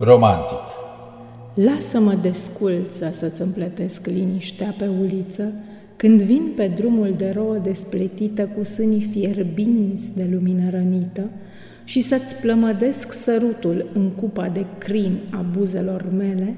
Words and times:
Romantic 0.00 0.58
Lasă-mă 1.54 2.14
desculță 2.14 3.10
să-ți 3.12 3.42
împletesc 3.42 4.06
liniștea 4.06 4.74
pe 4.78 4.86
uliță, 5.00 5.52
când 5.96 6.22
vin 6.22 6.52
pe 6.56 6.66
drumul 6.66 7.14
de 7.16 7.32
rouă 7.36 7.56
despletită 7.56 8.46
cu 8.46 8.64
sânii 8.64 9.08
fierbinți 9.12 10.16
de 10.16 10.28
lumină 10.32 10.70
rănită 10.70 11.30
și 11.84 12.00
să-ți 12.00 12.36
plămădesc 12.36 13.12
sărutul 13.12 13.90
în 13.94 14.08
cupa 14.08 14.48
de 14.48 14.64
crin 14.78 15.18
a 15.30 15.44
buzelor 15.58 16.04
mele, 16.16 16.56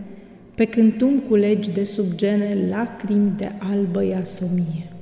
pe 0.54 0.64
când 0.64 0.92
tu 0.96 1.08
culegi 1.28 1.70
de 1.70 1.84
sub 1.84 2.14
gene 2.14 2.56
lacrimi 2.70 3.32
de 3.36 3.52
albă 3.58 4.04
iasomie. 4.04 4.92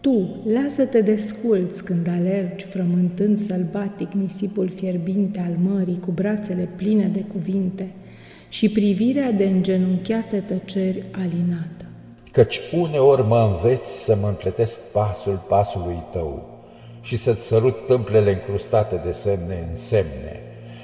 Tu, 0.00 0.42
lasă-te 0.52 1.00
desculți 1.00 1.84
când 1.84 2.08
alergi, 2.08 2.64
frământând 2.64 3.38
sălbatic 3.38 4.12
nisipul 4.12 4.72
fierbinte 4.74 5.40
al 5.40 5.72
mării 5.72 6.00
cu 6.04 6.10
brațele 6.10 6.68
pline 6.76 7.06
de 7.06 7.24
cuvinte 7.32 7.92
și 8.48 8.68
privirea 8.68 9.32
de 9.32 9.44
îngenunchiate 9.44 10.38
tăceri 10.38 11.04
alinată. 11.10 11.84
Căci 12.32 12.60
uneori 12.72 13.22
mă 13.22 13.50
înveți 13.52 14.04
să 14.04 14.16
mă 14.20 14.28
împletesc 14.28 14.78
pasul 14.92 15.44
pasului 15.48 16.02
tău 16.12 16.48
și 17.00 17.16
să-ți 17.16 17.46
sărut 17.46 17.86
tâmplele 17.86 18.32
încrustate 18.32 19.00
de 19.04 19.12
semne 19.12 19.66
în 19.68 19.76
semne, 19.76 20.39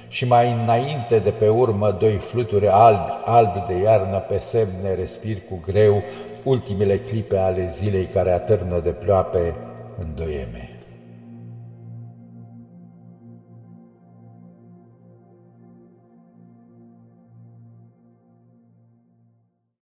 și 0.09 0.27
mai 0.27 0.53
înainte 0.63 1.19
de 1.19 1.31
pe 1.31 1.49
urmă 1.49 1.97
doi 2.01 2.15
fluturi 2.15 2.69
albi, 2.69 3.13
albi 3.25 3.65
de 3.67 3.75
iarnă 3.83 4.19
pe 4.19 4.39
semne 4.39 4.95
respir 4.95 5.37
cu 5.49 5.61
greu 5.67 6.03
ultimele 6.43 6.97
clipe 6.97 7.37
ale 7.37 7.67
zilei 7.67 8.05
care 8.05 8.33
atârnă 8.33 8.81
de 8.81 8.91
ploape 8.91 9.55
în 9.99 10.07
doieme. 10.15 10.76